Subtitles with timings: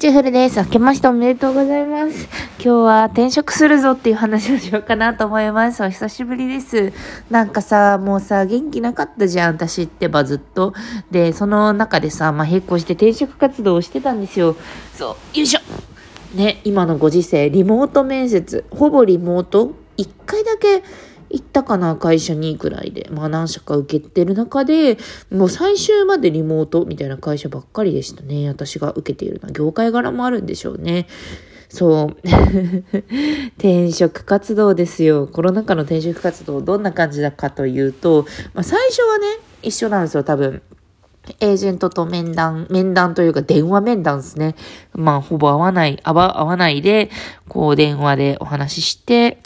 [0.00, 0.58] チュフルです。
[0.58, 2.26] 明けましておめでとうございます。
[2.54, 5.84] 今日は転職するぞっていう話をしようかなと思います。
[5.84, 6.94] お久しぶりです。
[7.28, 10.72] なんかさ、もうさ、元気なかったじゃん、私ってばずっと。
[11.10, 14.56] で、その中でさ、まあ、並行して転職活動をしてたんですよ。
[14.94, 15.60] そう、よいしょ
[16.34, 20.82] ね、今のご時世、リモート面接、ほぼリモート一回だけ
[21.30, 23.08] 行ったかな、会社にくらいで。
[23.12, 24.98] まあ何社か受けてる中で、
[25.30, 28.48] もう最終までリモートみたいな会社ばっかりでしたね。
[28.48, 29.52] 私が受けているのは。
[29.52, 31.06] 業界柄もあるんでしょうね。
[31.68, 32.16] そう。
[33.58, 35.28] 転職活動ですよ。
[35.28, 39.26] コロナ禍の転職活動、どんな感じだかというと、まあ最初はね、
[39.62, 40.62] 一緒なんですよ、多分。
[41.38, 44.56] エージェントと面談、面談というか電話面談ですね。
[44.94, 47.10] まあ、ほぼ会わない、会わ会わないで、
[47.48, 49.38] こう電話でお話しして、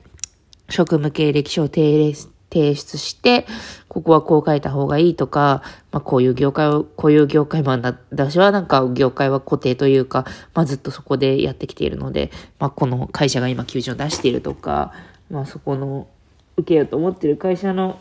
[0.74, 2.12] 職務経歴書を提
[2.52, 3.46] 出して、
[3.87, 14.92] ここはこう書いた方がいいとか、まあこういう業界を、こういう業界もだ、私はなんか業界は固定というか、まあずっとそこでやってきているので、まあこの会社が今求人を出しているとか、
[15.31, 16.08] まあそこの
[16.56, 18.00] 受けようと思ってる会社の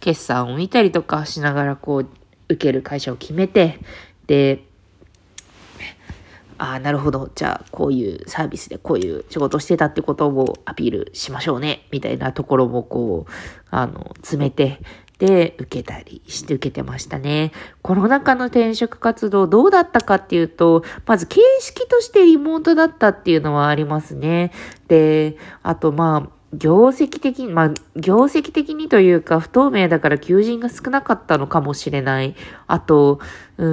[0.00, 2.08] 決算を見たりとかしながらこう
[2.50, 3.78] 受ける会社を決めて、
[4.26, 4.66] で、
[6.60, 7.30] ああ、なるほど。
[7.34, 11.86] じゃあ、こういうサービスでこういう仕事してたってことをアピールしましょうね。
[11.90, 13.32] みたいなところもこう、
[13.70, 14.78] あの、詰めて、
[15.18, 17.52] で、受けたりして受けてましたね。
[17.80, 24.52] コロナ禍の転職活動どうだったかっていうと、まず形式としてリモートだったっていうのはありますね。
[24.86, 32.34] で、あとまあ、業績的に、まあ、業績的にというか、不透明だから求人が少なかったのかもしれない。
[32.66, 33.20] あと、
[33.56, 33.66] うー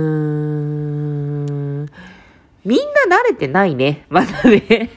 [1.83, 1.89] ん、
[2.67, 2.79] みん
[3.09, 4.05] な慣れてないね。
[4.11, 4.89] まだね。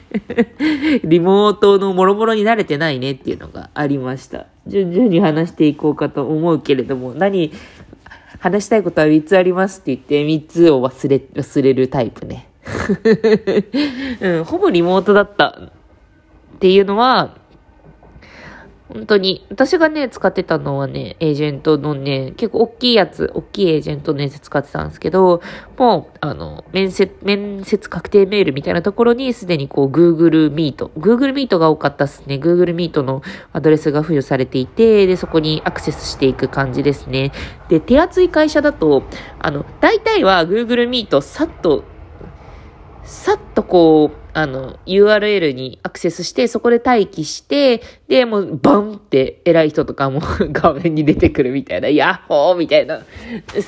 [1.05, 4.47] リモートのもろもろに慣れてないねっていうのがありました。
[4.67, 7.53] 順々に話していこうかと思うけれども、何、
[8.39, 12.49] 話したいことは3つありますって言って3つを忘れ、忘れるタイプね。
[14.19, 15.69] うん、ほぼリモートだったっ
[16.59, 17.37] ていうのは、
[18.93, 25.41] 本当に、私がね、使ってたのはね、エージェントのね、結構大きいやつ、大きいエージェントのやつ使ってたんですけど、
[25.77, 32.35] もう、あの、面接、面接確定メールみたいなところにすでにこう、Google Meet、Google Meet が多かったですね。
[32.35, 33.21] Google Meet の
[33.53, 37.31] アドレスが付与されていて、で、そこにアクセスしていく感じですね。
[37.69, 39.03] で、手厚い会社だと、
[39.39, 41.85] あの、大体は Google Meet さっと、
[43.03, 53.01] さっとこう、あの、URL にアクセスして、そこで待機して、で、もう、バンって偉い人とかも画面に出てくるみたいな、ヤッホーみたいな、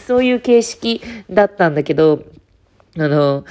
[0.07, 2.23] そういう形式だったんだけど、
[2.97, 3.43] あの、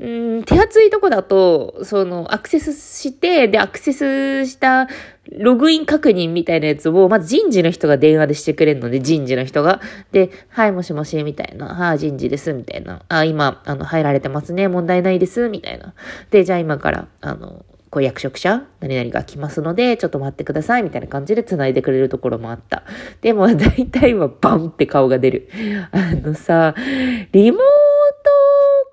[0.00, 4.88] うん、手厚いとこだと、その、アクセスして、で、アクセスした
[5.32, 9.80] ログイン確認みたいなやつを、まず人事の人が電話でしてくれるので、人事の人が。
[10.12, 11.74] で、はい、もしもし、みたいな。
[11.74, 13.02] はい、人事です、みたいな。
[13.08, 14.68] あ、今、あの、入られてますね。
[14.68, 15.94] 問題ないです、みたいな。
[16.30, 22.84] で、じゃあ今から、あの、こう役職者何々が来ますので、ちょっと待ってください、みたいな感じで繋いでくれるところもあった。
[23.22, 25.48] でも、大体はバンって顔が出る。
[25.90, 26.74] あのさ、
[27.32, 27.60] リモー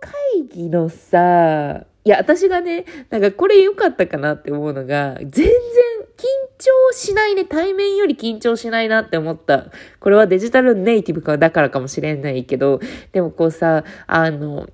[0.05, 6.23] 会議のさ、いや、私がね、なんかこれ良かったかなって思うのが、全然緊
[6.59, 7.45] 張しないね。
[7.45, 9.71] 対面より緊張しないなって思った。
[9.99, 12.79] これはデジタルネイティブかだからかもしれないけど、
[13.11, 14.69] でもこうさ、あの、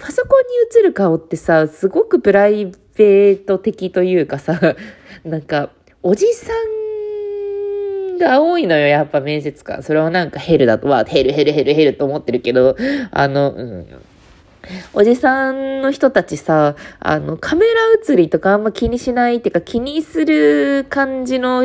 [0.00, 4.58] パソコンに映る顔ってさ、すごくプライベート的というかさ、
[5.24, 5.70] なんか、
[6.02, 6.52] おじさ
[8.14, 9.84] んが多いのよ、やっぱ面接官。
[9.84, 12.76] それはなんかヘルだと、わ、ヘルヘルヘルヘルと思ってるけど、
[13.12, 13.86] あの、うん。
[14.92, 17.72] おじさんの人たちさ、あの、カメラ
[18.08, 21.64] 映りとかあんま気にしないっていうか気にする感じの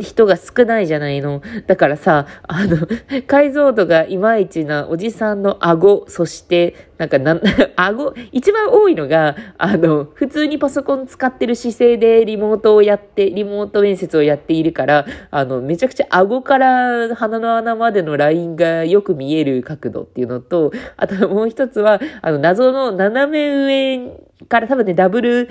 [0.00, 1.42] 人が少ないじゃないの。
[1.66, 2.76] だからさ、あの、
[3.26, 7.38] 解像度がいまいちなおじさんの顎、そして、なんかな、
[7.76, 25.48] 顎、一番多いのが、あの、普通にパソコン使ってる姿勢でリモートをやって、リモート面接をやっているから、あの、めちゃくちゃ顎から鼻の穴までのラインがよく見える角度っていうのと、あともう一つは、あの、謎の斜め上から多分ね、ダブル、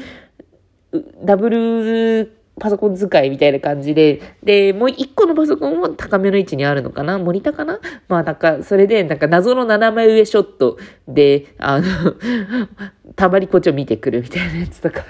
[1.24, 7.20] ダブルパソコン使いみたいな感じで、で、もう一個のパソコンも高めの位置にあるのかな？
[7.20, 7.80] モニタかな？
[8.08, 11.88] まあなんか、それで、なんか謎の斜め上ショットで、あの、
[13.16, 15.04] たまりこっちを見てくるみたいなやつとか。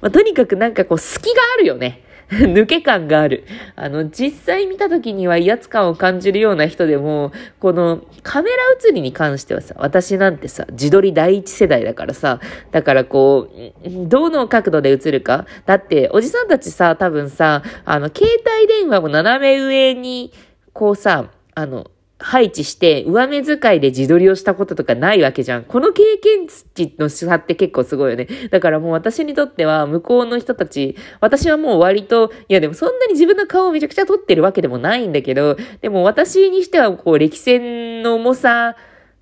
[0.00, 2.02] まあ、とにかくなんかこう、隙があるよね。
[2.40, 3.44] 抜け感がある。
[3.76, 7.30] あの、実際見た時には威圧感を感じるような人でも、
[7.60, 8.56] このカメラ
[8.88, 12.40] 映りに関してはさ、私なんてさ、自撮り第一世代だからさ、
[12.70, 15.46] だからこう、どの角度で映るか。
[15.66, 18.26] だって、おじさんたちさ、多分さ、あの、携
[18.58, 20.32] 帯電話も斜め上に、
[20.72, 21.90] こうさ、あの、
[22.22, 25.64] 配置して上目遣いで自撮りをしたこととかないわけじゃん。
[25.64, 28.28] この経験値の差って結構すごいよね。
[28.50, 38.76] だからもう私にとっては向こうの人たち、私はもう割と、いやでもそんなに自分の顔をめちゃくちゃ撮ってるわけでもないんだけど、でも私にしてはこう歴戦の重さ、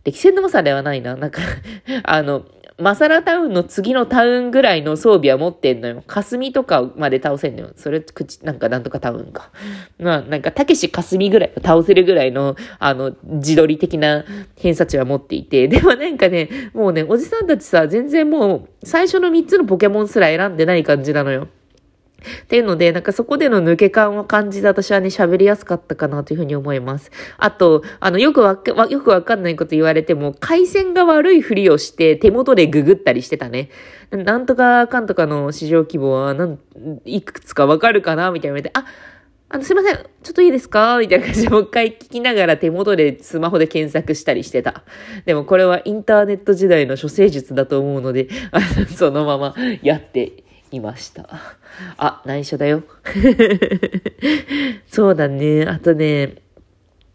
[0.04, 1.16] 歴戦の重さではないな。
[1.16, 1.40] なんか
[2.04, 2.44] あの、
[2.80, 6.02] マサラタウンの次のタウンぐらいの装備は持ってんのよ。
[6.06, 7.72] 霞とかまで倒せんのよ。
[7.76, 9.50] それ、口、なんかなんとかタウンか。
[9.98, 14.24] まあ、なんか、たけし霞ぐらい倒せるぐらいの、あの、自撮り的な
[14.56, 15.68] 偏差値は持っていて。
[15.68, 21.48] でもなんかね、もうね、おじさんたちさ、全然もう、最初の3つのポケモンすら選んでない感じなのよ。
[22.44, 27.10] っていうので、なんかそこでの抜け感を感じて私はね、喋りやすかったかなというふうに思います。
[27.38, 33.70] あと、あの、よくわか、よくわかんないこと言われても、回線が悪いふりをして手元でググったりしてたね。
[34.10, 36.58] なんとかかんとかの市場規模は、なん、
[37.04, 38.84] いくつかわかるかなみたいな言われて、あ、
[39.52, 39.96] あの、すいません。
[39.96, 40.98] ちょっといいですか？
[41.00, 44.84] みたいな感じでもう一回聞きながら手元でスマホで検索したりしてた。
[45.24, 51.28] でもこれはインターネット時代の処世術だと思うので、あのそのままやっていました。
[51.96, 52.82] あ、内緒だよ。
[54.88, 55.64] そうだね。
[55.64, 56.36] あとね、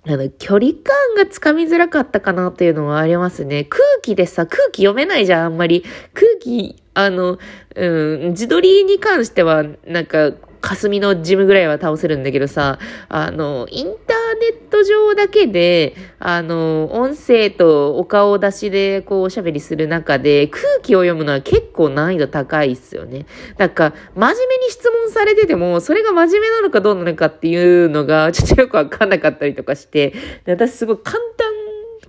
[0.07, 3.63] あの、距離感がつかみづらかったかなというのはありますね。
[3.63, 5.83] 空気でさ、空気読めないじゃん、あんまり。
[6.13, 7.39] 空気、あの、
[7.75, 7.87] う
[8.17, 10.33] ん、自撮りに関しては、なんか、
[10.65, 23.27] 霞のジムぐらいは倒せるんだけどさ、あの、インターネット上だけで、あの、音声とお顔出しでこうおしゃべりする中で空気を読むのは結構難易度高いっすよね。
[23.59, 30.15] なんか、真面目に質問されてても、それが真面目なのかどうなのかっていうのがちょっとよくわかんなかったりとかして、
[30.45, 31.47] で私すごい簡単、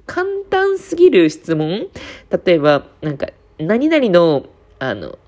[0.06, 1.88] 簡単すぎる質問
[2.44, 3.26] 例えば、なんか、
[3.58, 4.46] 何々の、
[4.78, 5.18] あの、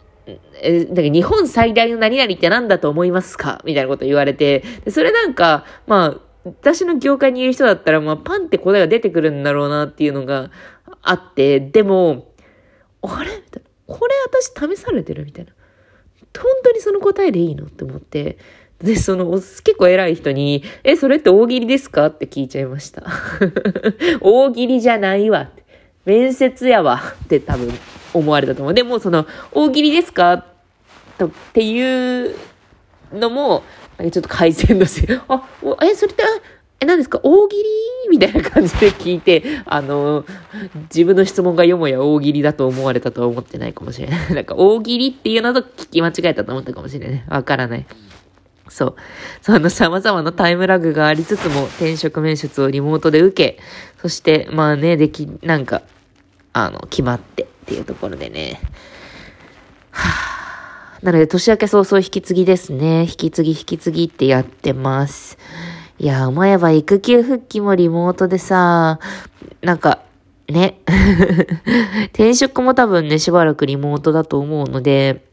[0.62, 3.60] え、なんか日本最大の何々って何だと思いますか？
[3.64, 10.50] みたいなこと言われて、それなんか、まあ、私の業界にいる人だったら、まあ、パンって答えが出てくるんだろうなっていうのが
[11.02, 12.32] あって、でも、
[13.02, 13.36] あれ？
[13.36, 13.68] みたいな。
[13.86, 15.24] これ私試されてる？
[15.24, 15.52] みたいな。
[16.38, 17.66] 本当にその答えでいいの？
[17.66, 18.38] って思って。
[18.82, 22.06] で、その、結構偉い人に、え、それって大喜利ですか？
[22.06, 23.02] って聞いちゃいました。
[24.20, 25.50] 大喜利じゃないわ。
[26.04, 27.02] 面接やわ。
[27.24, 27.72] って多分
[28.14, 28.74] 思われたと思う。
[28.74, 30.44] でも、その、大喜利ですか？
[31.18, 32.34] と、っていう
[33.12, 33.62] のも、
[33.98, 35.20] ちょっと回線のせい。
[35.28, 35.42] あ、
[35.82, 36.22] え、それって、
[36.80, 37.20] え、何ですか？
[37.22, 37.62] 大喜利？
[38.10, 40.24] みたいな感じで聞いて、あの、
[40.94, 44.30] 自分の質問がよもや大喜利だと思われたとは思ってないかもしれない。
[44.34, 47.24] なんか大喜利っていうのと聞き間違えたと思ったかもしれない。
[47.28, 47.86] わからない。
[48.68, 48.94] そう。
[49.42, 53.58] その様々なタイムラグがありつつも、転職面接をリモートで受け、
[54.00, 55.82] そして、まあね、でき、なんか、
[56.66, 58.60] あの、決まってっていうところでね。
[59.90, 61.04] はぁ。
[61.04, 63.02] なので、年明け早々引き継ぎですね。
[63.02, 65.38] 引き継ぎ引き継ぎってやってます。
[65.98, 68.98] いや、思えば育休復帰もリモートでさ、
[69.62, 70.02] なんか、
[70.48, 70.80] ね。
[72.14, 75.24] 転職も多分ね、しばらくリモートだと思うので、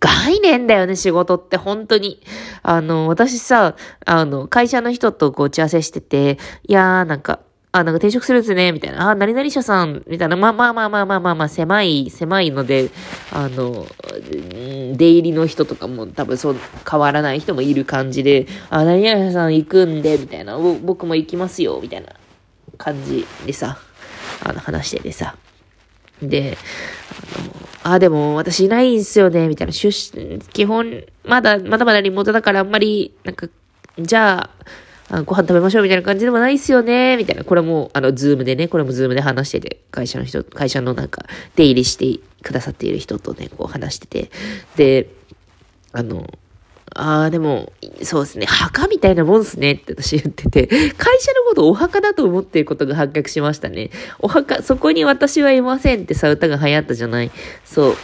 [0.00, 2.22] 概念だよね、仕事って本当に。
[2.62, 3.76] あの、私さ、
[4.06, 9.10] あの、会社の人とこう打ち合わせしてて、いやーなんか、あ、なんか転職するんですね、みたいな。
[9.10, 10.36] あ、何々社さん、みたいな。
[10.36, 12.90] まあまあまあまあまあまあまあ、狭い、狭いので、
[13.30, 13.86] あの、
[14.96, 16.56] 出入りの人とかも多分そう、
[16.90, 20.58] 変わらない人もいる感じで、あ、何々社さん行くんで、みたいな。
[20.58, 22.14] 僕も行きますよ、みたいな
[22.78, 23.78] 感じでさ、
[24.44, 25.36] あの、話しててさ。
[26.22, 26.56] で、
[27.84, 29.72] あの、あ、でも私いないんすよね、みたいな。
[29.74, 29.90] 出
[30.52, 33.46] 基本、まだ、まだまだリモートだからあんまり、なんか、
[33.98, 34.50] じゃあ、
[35.10, 37.44] あご飯食べましょうみたいな感じでもないっすよね、みたいな。
[37.44, 41.24] これも、あの、ズームでね、これもズームで話してて、会社の人、会社のなんか、
[41.56, 44.30] 出入りしてくださっている人とね、こう話してて。
[44.76, 45.08] で、
[45.92, 46.26] あの、
[46.94, 47.72] ああ、でも、
[48.02, 53.90] そうですね、墓みたいなもんっすねって私言ってて、会社のことお墓だと思っていることが発覚しましたね。
[54.18, 57.30] お墓、そこに私はいませんってさ、歌が流行ったじゃない。
[57.64, 57.96] そう。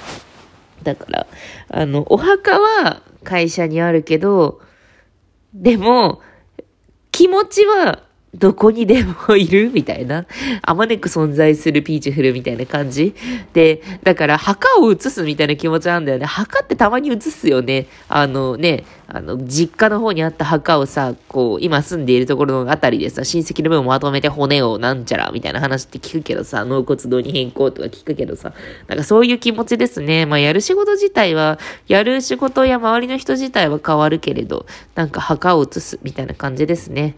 [0.82, 1.26] だから、
[1.68, 4.60] あの、お墓は会社にあるけど、
[5.54, 6.20] でも、
[7.14, 8.02] 気持ちは
[8.34, 10.26] どこにでもいるみたいな。
[10.62, 13.14] あまねく存在するピーチフルみたいな感じ。
[13.52, 16.26] で、だから墓を移すみたいな気持ちなんだよね。
[16.26, 17.86] 墓ってたまに移すよね。
[18.08, 28.54] あのね、あの、実家の方にあった墓をさ、こう、今住んでいるところのあたりでさ、親戚の分をまとめて骨をなんちゃらみたいな話って聞くけどさ、 納骨堂に変更とか聞くけどさ、
[28.88, 30.24] なんかそういう気持ちですね。
[30.24, 37.16] まあ、やる仕事自体は、やる仕事や周りの人自体は変わるけれど、 なんか墓を移すみたいな感じですね。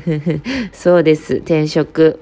[0.72, 1.36] そうです。
[1.36, 2.20] 転職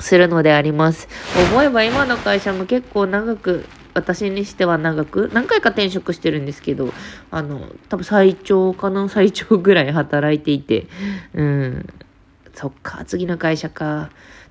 [0.00, 1.06] するのであります。
[1.52, 6.92] 思えば今の会社も結構長く私にしては長く、何回か転職してるんですけど、
[7.30, 10.86] あの、多分最長かな 最長ぐらい働いていて、
[11.32, 11.86] うん、
[12.52, 14.10] そっか、次の会社か。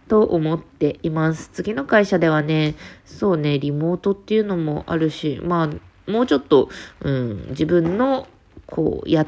[0.10, 1.50] と思っています。
[1.54, 6.70] 次の会社ではね、そうね、リモートっていうのもあるし、まあ、もうちょっと、
[7.02, 8.28] うん、自分の、
[8.68, 9.28] こう、やっ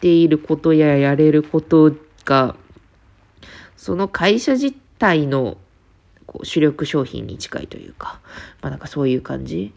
[0.00, 1.92] ていることややれること
[2.24, 2.54] が、
[3.76, 5.58] その会社自体の、
[6.32, 8.20] こう主力商品に近いというか、
[8.62, 9.72] まあなんかそういう感じ？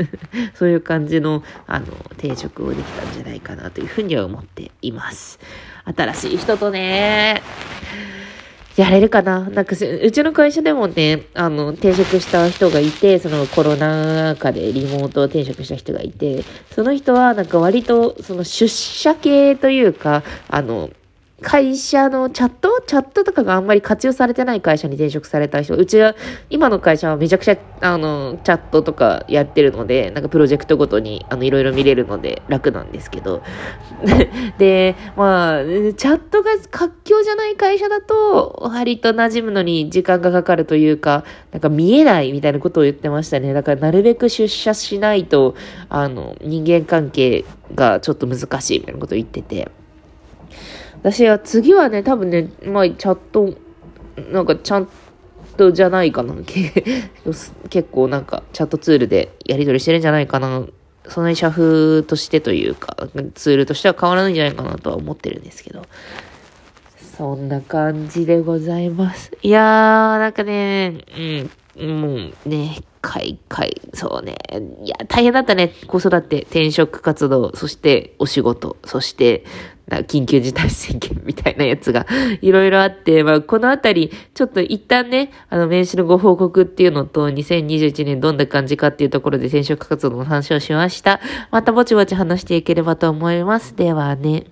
[0.54, 5.38] そういう感じの、あの、転職をできたんじゃないかなというふうには思っています。
[5.96, 7.42] 新しい人とね、
[8.76, 9.40] やれるかな？
[9.40, 20.90] なんかうちの会社でもね、あの、転職した人がいて、そのコロナ禍でリモート転職した人がいて、その人はなんか割とその出社系というか、あの、
[21.44, 22.80] 会社のチャット？
[22.86, 25.76] チャットとかがあんまり活用されてない会社に転職された人。
[25.76, 26.16] うちは、
[26.48, 33.42] 今の会社はめちゃくちゃ、あの、チャットとかやってるので、なんかプロジェクトごとに、あの、いろいろ見れるので楽なんですけど。
[34.56, 43.52] で、まあ、チャットが活況じゃない会社だと、割と馴染むのに時間がかかるというか、なんか見えないみたいなことを言ってましたね。
[43.52, 45.54] だからなるべく出社しないと、
[45.90, 49.70] あの、人間関係がちょっと難しいみたいなことを言ってて。
[51.02, 53.54] 私は次はね、多分ね、まあ、チャット、
[54.32, 54.88] なんかちゃん
[55.56, 56.34] とじゃないかな。
[57.70, 60.64] 結構なんかチャットツールでやり取りしてるんじゃないかな。
[61.06, 62.96] その社風としてというか、
[63.34, 65.82] ツールとしては変わらないんじゃないかなとは思ってるんですけど。
[67.16, 69.30] そんな感じでございます。
[69.42, 70.98] いやー、なんかね、
[71.76, 74.36] うん、もうね、開会、そうね。
[74.82, 75.72] いや、大変だったね。
[75.86, 79.44] 子育て、転職活動、そしてお仕事、そして、
[79.88, 82.06] な緊急事態宣言みたいなやつが
[82.40, 91.20] いろいろあって、まあ、このあたり、ちょっと一旦ね、あの、名刺のご報告っていうのと、2021年どんな感じかっていうところで転職活動の話をしました。
[91.50, 93.76] またぼちぼち話していければと思います。
[93.76, 94.44] ではね。